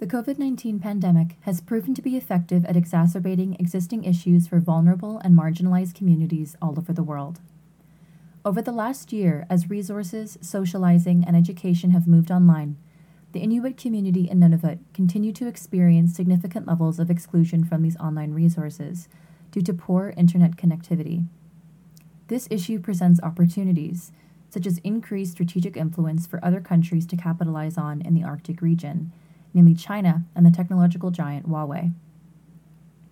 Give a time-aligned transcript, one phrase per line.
[0.00, 5.18] The COVID 19 pandemic has proven to be effective at exacerbating existing issues for vulnerable
[5.18, 7.40] and marginalized communities all over the world.
[8.42, 12.78] Over the last year, as resources, socializing, and education have moved online,
[13.32, 18.32] the Inuit community in Nunavut continue to experience significant levels of exclusion from these online
[18.32, 19.06] resources
[19.50, 21.26] due to poor internet connectivity.
[22.28, 24.12] This issue presents opportunities,
[24.48, 29.12] such as increased strategic influence for other countries to capitalize on in the Arctic region,
[29.54, 31.92] namely China and the technological giant Huawei.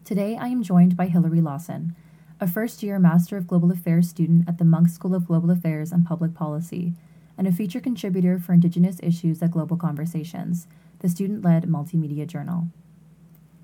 [0.05, 1.95] Today, I am joined by Hilary Lawson,
[2.41, 5.93] a first year Master of Global Affairs student at the Munk School of Global Affairs
[5.93, 6.95] and Public Policy,
[7.37, 10.67] and a feature contributor for Indigenous issues at Global Conversations,
[11.01, 12.69] the student led multimedia journal.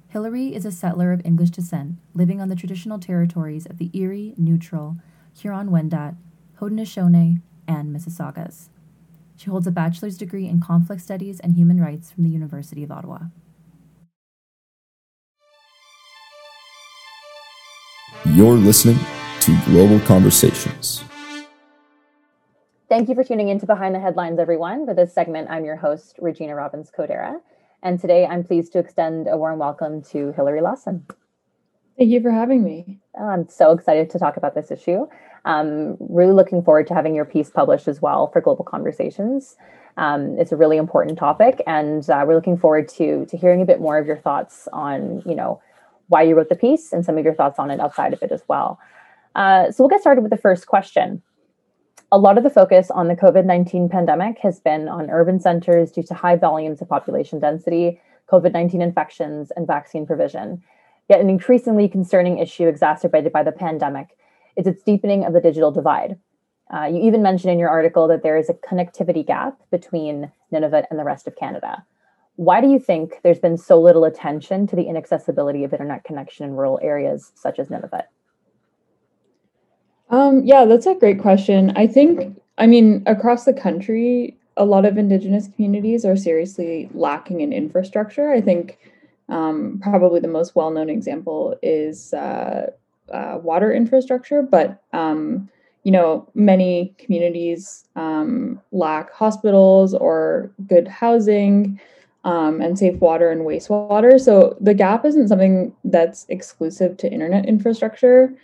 [0.09, 4.35] Hilary is a settler of English descent, living on the traditional territories of the Erie,
[4.37, 4.97] Neutral,
[5.37, 6.15] Huron Wendat,
[6.61, 8.69] Haudenosaunee, and Mississaugas.
[9.45, 12.91] She holds a bachelor's degree in conflict studies and human rights from the University of
[12.91, 13.25] Ottawa.
[18.25, 18.99] You're listening
[19.41, 21.05] to Global Conversations.
[22.89, 24.87] Thank you for tuning in to Behind the Headlines, everyone.
[24.87, 27.35] For this segment, I'm your host, Regina Robbins Codera.
[27.83, 31.05] And today I'm pleased to extend a warm welcome to Hilary Lawson.
[31.99, 32.99] Thank you for having me.
[33.15, 35.07] Oh, I'm so excited to talk about this issue.
[35.45, 39.57] Um, really looking forward to having your piece published as well for Global Conversations.
[39.97, 43.65] Um, it's a really important topic, and uh, we're looking forward to to hearing a
[43.65, 45.61] bit more of your thoughts on, you know,
[46.09, 48.33] why you wrote the piece and some of your thoughts on it outside of it
[48.33, 48.79] as well.
[49.35, 51.23] Uh, so we'll get started with the first question.
[52.13, 55.91] A lot of the focus on the COVID 19 pandemic has been on urban centers
[55.91, 58.01] due to high volumes of population density,
[58.31, 60.63] COVID 19 infections, and vaccine provision.
[61.09, 64.17] Yet, an increasingly concerning issue exacerbated by the pandemic
[64.57, 66.19] is its deepening of the digital divide.
[66.75, 70.85] Uh, you even mentioned in your article that there is a connectivity gap between Nunavut
[70.91, 71.85] and the rest of Canada.
[72.37, 76.47] Why do you think there's been so little attention to the inaccessibility of internet connection
[76.47, 78.05] in rural areas such as Nunavut?
[80.11, 81.73] Um, yeah, that's a great question.
[81.77, 87.41] I think, I mean, across the country, a lot of Indigenous communities are seriously lacking
[87.41, 88.33] in infrastructure.
[88.33, 88.79] I think
[89.29, 92.71] um, probably the most well known example is uh,
[93.13, 95.49] uh, water infrastructure, but um,
[95.85, 101.79] you know, many communities um, lack hospitals or good housing
[102.25, 104.19] um, and safe water and wastewater.
[104.19, 108.35] So the gap isn't something that's exclusive to internet infrastructure.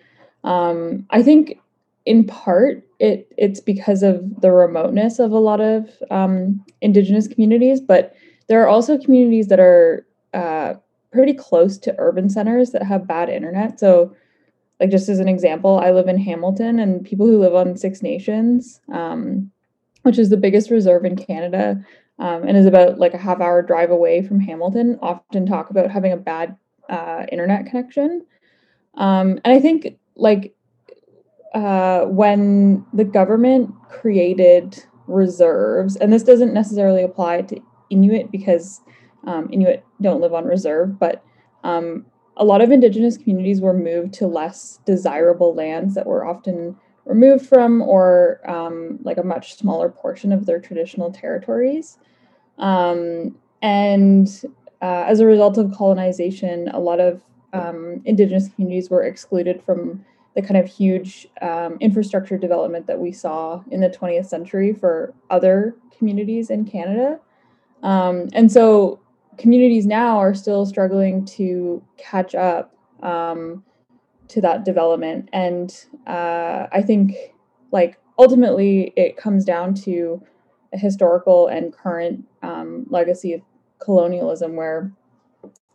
[0.44, 1.58] Um, I think
[2.06, 7.80] in part it it's because of the remoteness of a lot of um, indigenous communities,
[7.80, 8.14] but
[8.48, 10.74] there are also communities that are uh,
[11.12, 13.80] pretty close to urban centers that have bad internet.
[13.80, 14.14] So
[14.80, 18.02] like just as an example, I live in Hamilton, and people who live on Six
[18.02, 19.50] Nations, um,
[20.02, 21.84] which is the biggest reserve in Canada,
[22.18, 25.90] um, and is about like a half hour drive away from Hamilton, often talk about
[25.90, 26.56] having a bad
[26.88, 28.24] uh, internet connection.
[28.94, 30.54] Um, and I think like
[31.54, 37.60] uh, when the government created reserves, and this doesn't necessarily apply to
[37.90, 38.80] Inuit because
[39.26, 41.22] um, Inuit don't live on reserve, but
[41.64, 42.06] um,
[42.40, 46.74] a lot of indigenous communities were moved to less desirable lands that were often
[47.04, 51.98] removed from or um, like a much smaller portion of their traditional territories.
[52.58, 54.26] Um, and
[54.80, 57.20] uh, as a result of colonization, a lot of
[57.52, 60.02] um, indigenous communities were excluded from
[60.34, 65.12] the kind of huge um, infrastructure development that we saw in the 20th century for
[65.28, 67.20] other communities in Canada.
[67.82, 69.00] Um, and so
[69.40, 73.64] communities now are still struggling to catch up um,
[74.28, 75.28] to that development.
[75.32, 75.74] And
[76.06, 77.16] uh, I think,
[77.72, 80.22] like, ultimately, it comes down to
[80.72, 83.40] a historical and current um, legacy of
[83.80, 84.92] colonialism where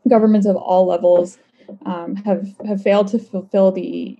[0.07, 1.39] governments of all levels
[1.85, 4.17] um, have have failed to fulfill the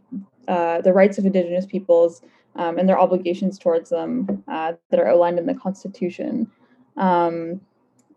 [0.48, 2.22] uh, the rights of Indigenous peoples
[2.56, 6.52] um, and their obligations towards them uh, that are outlined in the Constitution.
[6.98, 7.62] Um,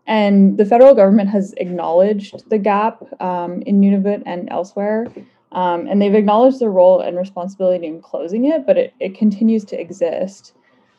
[0.09, 5.05] and the federal government has acknowledged the gap um, in Nunavut and elsewhere.
[5.51, 9.63] Um, and they've acknowledged their role and responsibility in closing it, but it, it continues
[9.65, 10.53] to exist.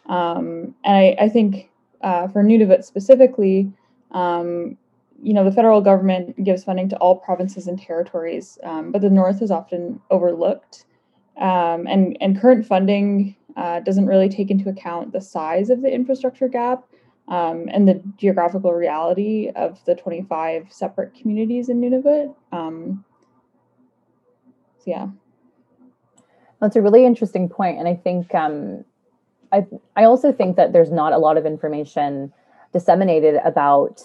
[0.07, 1.71] Um, and I, I think
[2.03, 3.73] uh, for Nunavut specifically,
[4.13, 4.79] um,
[5.21, 9.11] you know, the federal government gives funding to all provinces and territories, um, but the
[9.11, 10.85] North is often overlooked.
[11.41, 15.93] Um, and, and current funding uh, doesn't really take into account the size of the
[15.93, 16.85] infrastructure gap
[17.31, 22.35] um, and the geographical reality of the 25 separate communities in Nunavut.
[22.53, 23.05] Um,
[24.79, 25.07] so yeah.
[26.61, 28.85] That's a really interesting point, and I think um,
[29.51, 29.67] I
[29.97, 32.33] I also think that there's not a lot of information
[32.73, 34.03] disseminated about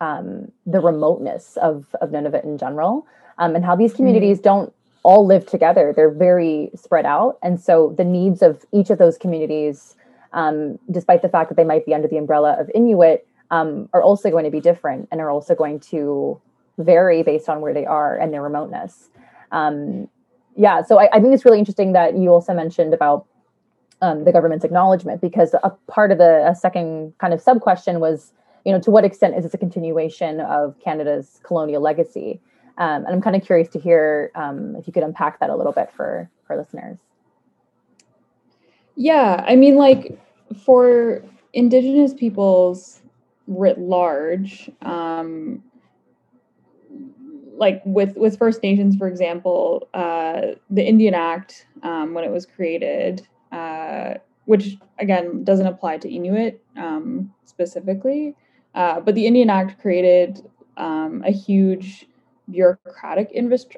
[0.00, 3.06] um, the remoteness of, of Nunavut in general
[3.38, 4.44] um, and how these communities mm-hmm.
[4.44, 5.92] don't all live together.
[5.94, 7.38] They're very spread out.
[7.42, 9.96] And so the needs of each of those communities,
[10.32, 14.02] um, despite the fact that they might be under the umbrella of Inuit, um, are
[14.02, 16.40] also going to be different and are also going to
[16.78, 19.08] vary based on where they are and their remoteness.
[19.52, 20.08] Um,
[20.56, 23.26] yeah, so I, I, think it's really interesting that you also mentioned about
[24.02, 28.00] um, the government's acknowledgement because a part of the a second kind of sub question
[28.00, 28.32] was,
[28.64, 32.40] you know, to what extent is this a continuation of Canada's colonial legacy?
[32.78, 35.56] Um, and I'm kind of curious to hear um, if you could unpack that a
[35.56, 36.98] little bit for for listeners.
[38.96, 40.18] Yeah, I mean, like
[40.64, 41.22] for
[41.52, 43.02] Indigenous peoples
[43.46, 45.62] writ large, um,
[47.56, 52.46] like with with First Nations, for example, uh, the Indian Act um, when it was
[52.46, 54.14] created, uh,
[54.46, 58.34] which again doesn't apply to Inuit um, specifically,
[58.74, 60.42] uh, but the Indian Act created
[60.76, 62.06] um, a huge
[62.50, 63.30] bureaucratic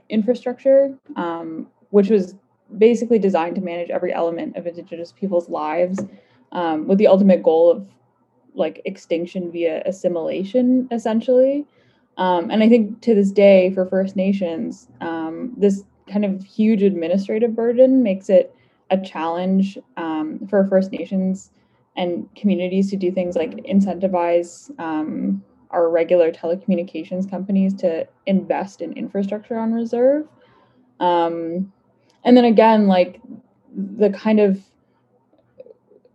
[0.09, 2.35] infrastructure, um, which was
[2.79, 5.99] basically designed to manage every element of Indigenous people's lives,
[6.53, 7.87] um, with the ultimate goal of
[8.55, 11.67] like extinction via assimilation, essentially.
[12.19, 16.83] Um, and I think to this day, for First Nations, um, this kind of huge
[16.83, 18.55] administrative burden makes it
[18.91, 21.51] a challenge um, for First Nations
[21.97, 28.93] and communities to do things like incentivize um, our regular telecommunications companies to invest in
[28.93, 30.29] infrastructure on reserve.
[31.01, 31.73] Um,
[32.25, 33.21] and then again, like
[33.75, 34.61] the kind of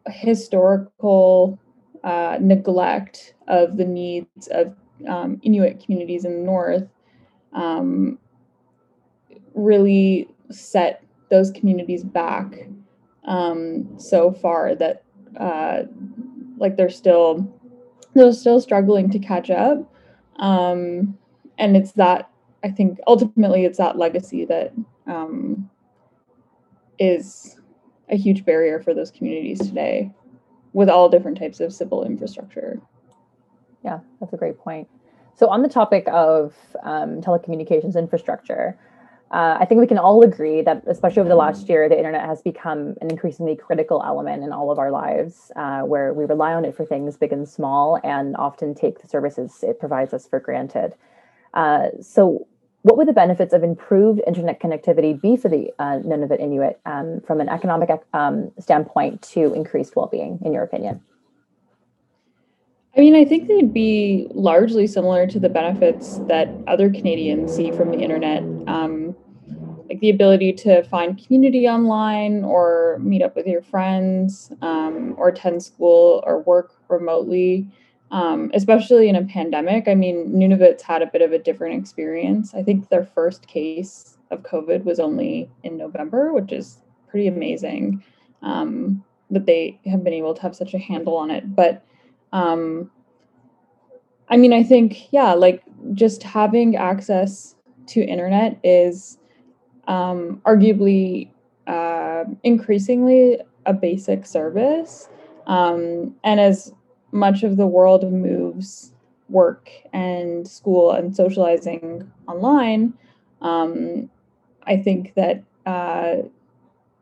[0.07, 1.59] historical
[2.03, 4.73] uh, neglect of the needs of
[5.07, 6.87] um, Inuit communities in the north
[7.53, 8.17] um,
[9.53, 12.67] really set those communities back
[13.25, 15.03] um, so far that
[15.37, 15.83] uh,
[16.57, 17.53] like they're still
[18.13, 19.93] they're still struggling to catch up.
[20.37, 21.17] Um,
[21.57, 22.29] and it's that
[22.63, 24.73] i think ultimately it's that legacy that
[25.07, 25.69] um,
[26.99, 27.59] is
[28.09, 30.11] a huge barrier for those communities today
[30.73, 32.81] with all different types of civil infrastructure
[33.83, 34.87] yeah, that's a great point.
[35.35, 38.77] So, on the topic of um, telecommunications infrastructure,
[39.31, 42.25] uh, I think we can all agree that, especially over the last year, the internet
[42.25, 46.53] has become an increasingly critical element in all of our lives, uh, where we rely
[46.53, 50.27] on it for things big and small and often take the services it provides us
[50.27, 50.93] for granted.
[51.53, 52.47] Uh, so,
[52.87, 57.19] what would the benefits of improved internet connectivity be for the uh, Nunavut Inuit um,
[57.27, 61.01] from an economic um, standpoint to increased well being, in your opinion?
[62.95, 67.71] I mean, I think they'd be largely similar to the benefits that other Canadians see
[67.71, 69.13] from the internet, um,
[69.89, 75.27] like the ability to find community online or meet up with your friends um, or
[75.27, 77.67] attend school or work remotely,
[78.11, 79.87] um, especially in a pandemic.
[79.87, 82.53] I mean, Nunavut's had a bit of a different experience.
[82.53, 88.03] I think their first case of COVID was only in November, which is pretty amazing
[88.41, 91.55] um, that they have been able to have such a handle on it.
[91.55, 91.83] But
[92.31, 92.91] um,
[94.29, 95.63] I mean, I think, yeah, like
[95.93, 97.55] just having access
[97.87, 99.17] to internet is
[99.87, 101.29] um, arguably
[101.67, 105.09] uh, increasingly a basic service.
[105.47, 106.73] Um, and as
[107.11, 108.93] much of the world moves
[109.29, 112.93] work and school and socializing online,
[113.41, 114.09] um,
[114.63, 116.17] I think that uh,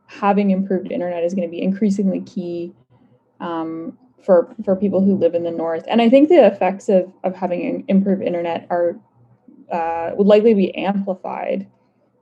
[0.07, 2.73] having improved internet is going to be increasingly key
[3.39, 5.83] um, for for people who live in the north.
[5.87, 8.97] And I think the effects of of having an improved internet are
[9.71, 11.67] uh, would likely be amplified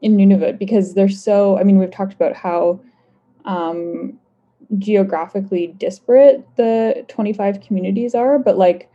[0.02, 1.58] in Nunavut because they're so.
[1.58, 2.82] I mean, we've talked about how
[3.46, 4.20] um,
[4.78, 8.90] geographically disparate the 25 communities are, but like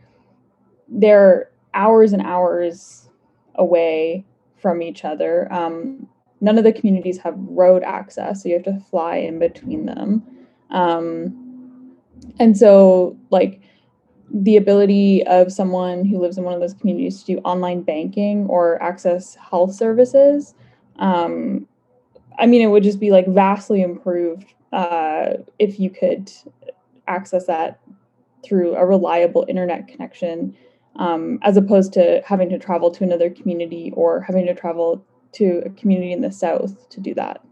[0.87, 3.09] they're hours and hours
[3.55, 4.25] away
[4.57, 5.51] from each other.
[5.51, 6.07] Um,
[6.41, 10.23] none of the communities have road access, so you have to fly in between them.
[10.71, 11.95] Um,
[12.39, 13.61] and so, like,
[14.31, 18.45] the ability of someone who lives in one of those communities to do online banking
[18.47, 20.53] or access health services,
[20.97, 21.67] um,
[22.39, 26.31] I mean, it would just be like vastly improved uh, if you could
[27.07, 27.79] access that
[28.43, 30.55] through a reliable internet connection,
[30.95, 35.03] um, as opposed to having to travel to another community or having to travel
[35.33, 37.43] to a community in the south to do that.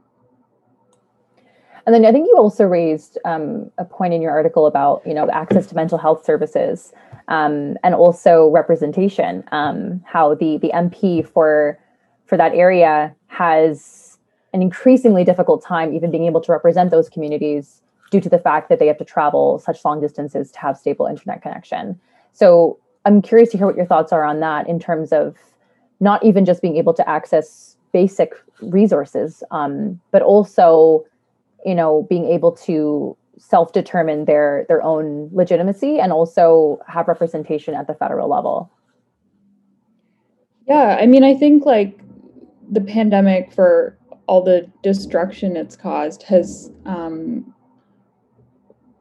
[1.85, 5.13] And then I think you also raised um, a point in your article about you
[5.13, 6.91] know access to mental health services
[7.29, 9.43] um, and also representation.
[9.51, 11.79] Um, how the the MP for
[12.25, 14.16] for that area has
[14.53, 18.69] an increasingly difficult time even being able to represent those communities due to the fact
[18.69, 21.99] that they have to travel such long distances to have stable internet connection.
[22.33, 25.35] So I'm curious to hear what your thoughts are on that in terms of
[25.99, 31.05] not even just being able to access basic resources, um, but also,
[31.65, 37.87] you know, being able to self-determine their their own legitimacy and also have representation at
[37.87, 38.71] the federal level.
[40.67, 41.99] Yeah, I mean, I think like
[42.69, 43.96] the pandemic for
[44.27, 47.53] all the destruction it's caused has um,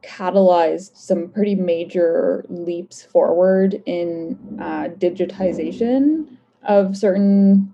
[0.01, 7.73] catalyzed some pretty major leaps forward in uh, digitization of certain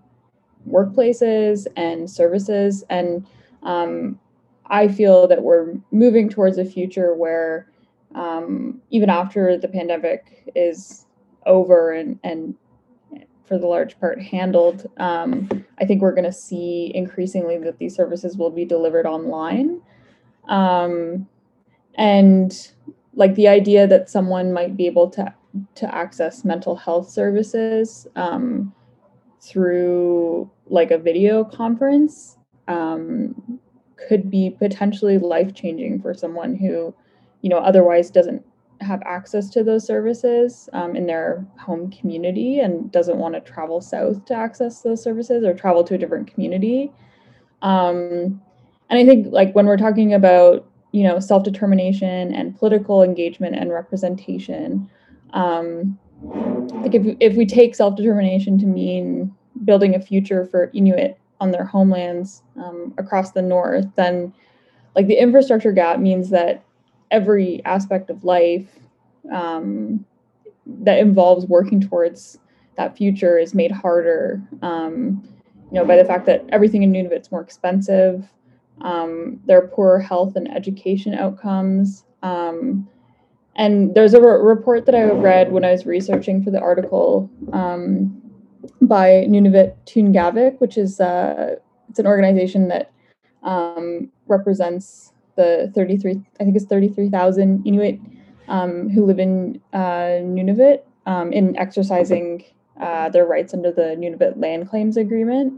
[0.67, 2.83] workplaces and services.
[2.89, 3.25] And
[3.61, 4.19] um,
[4.67, 7.67] I feel that we're moving towards a future where
[8.15, 11.05] um, even after the pandemic is
[11.45, 12.55] over and, and
[13.45, 17.95] for the large part handled, um, I think we're going to see increasingly that these
[17.95, 19.81] services will be delivered online.
[20.47, 21.27] Um,
[21.95, 22.71] and
[23.15, 25.33] like the idea that someone might be able to
[25.75, 28.73] to access mental health services um,
[29.39, 33.59] through like a video conference um,
[34.07, 36.93] could be potentially life changing for someone who
[37.41, 38.43] you know otherwise doesn't
[38.83, 43.81] have access to those services um, in their home community and doesn't want to travel
[43.81, 46.91] south to access those services or travel to a different community.
[47.61, 48.41] Um,
[48.93, 53.71] and i think like when we're talking about you know self-determination and political engagement and
[53.71, 54.89] representation
[55.33, 55.97] um,
[56.81, 59.33] like if, if we take self-determination to mean
[59.65, 64.31] building a future for inuit on their homelands um, across the north then
[64.95, 66.63] like the infrastructure gap means that
[67.13, 68.67] every aspect of life
[69.31, 70.05] um,
[70.65, 72.39] that involves working towards
[72.75, 75.23] that future is made harder um,
[75.71, 78.27] you know by the fact that everything in nunavut's more expensive
[78.81, 82.03] um, their poor health and education outcomes.
[82.21, 82.87] Um,
[83.55, 87.29] and there's a re- report that I read when I was researching for the article
[87.51, 88.21] um,
[88.81, 91.55] by Nunavut Tunngavik, which is uh,
[91.89, 92.91] it's an organization that
[93.43, 97.99] um, represents the 33, I think it's 33,000 Inuit
[98.47, 102.43] um, who live in uh, Nunavut um, in exercising
[102.79, 105.53] uh, their rights under the Nunavut Land Claims Agreement.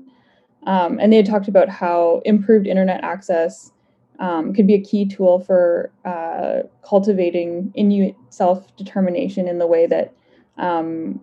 [0.67, 3.72] Um, and they had talked about how improved internet access
[4.20, 9.86] um, could be a key tool for uh, cultivating Inuit self determination in the way
[9.88, 10.13] that,
[10.58, 11.22] um,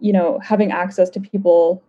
[0.00, 1.82] you know, having access to people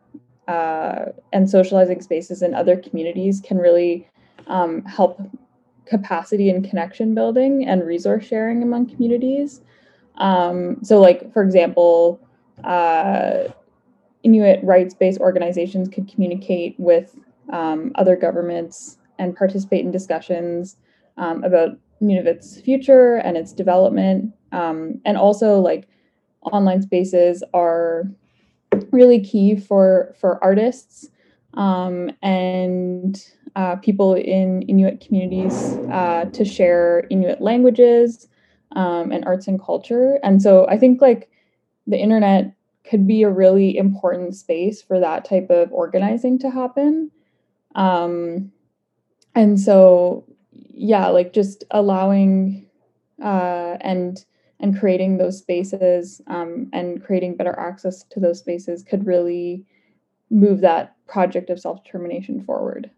[0.47, 4.07] uh, and socializing spaces in other communities can really
[4.47, 5.19] um, help
[5.85, 9.61] capacity and connection building and resource sharing among communities.
[10.17, 12.19] Um, so, like, for example,
[12.63, 13.49] uh,
[14.23, 17.15] Inuit rights based organizations could communicate with
[17.51, 20.77] um, other governments and participate in discussions
[21.17, 24.33] um, about Nunavut's future and its development.
[24.51, 25.87] Um, and also, like,
[26.41, 28.05] online spaces are
[28.91, 31.09] really key for, for artists
[31.53, 33.23] um, and
[33.55, 38.27] uh, people in Inuit communities uh, to share Inuit languages
[38.75, 40.19] um, and arts and culture.
[40.23, 41.29] And so I think, like,
[41.87, 42.53] the internet
[42.89, 47.11] could be a really important space for that type of organizing to happen.
[47.75, 48.51] Um,
[49.33, 50.25] and so,
[50.73, 52.65] yeah, like just allowing
[53.23, 54.23] uh, and
[54.59, 59.65] and creating those spaces um, and creating better access to those spaces could really
[60.29, 62.89] move that project of self determination forward.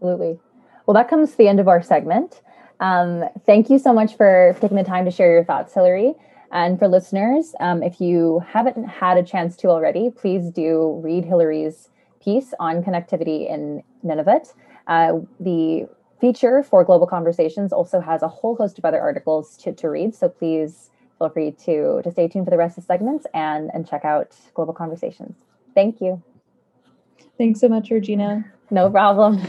[0.00, 0.38] Absolutely.
[0.86, 2.40] Well, that comes to the end of our segment.
[2.80, 6.14] Um, thank you so much for taking the time to share your thoughts, Hilary.
[6.50, 11.26] And for listeners, um, if you haven't had a chance to already, please do read
[11.26, 11.90] Hilary's
[12.24, 14.54] piece on connectivity in Nunavut.
[14.86, 15.86] Uh, the
[16.18, 20.14] feature for Global Conversations also has a whole host of other articles to, to read.
[20.14, 23.70] So please feel free to, to stay tuned for the rest of the segments and,
[23.74, 25.36] and check out Global Conversations.
[25.74, 26.22] Thank you.
[27.36, 28.50] Thanks so much, Regina.
[28.70, 29.42] No problem.